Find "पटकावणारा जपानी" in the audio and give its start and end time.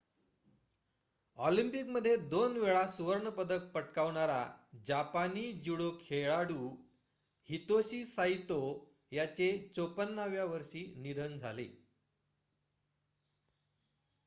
3.73-5.43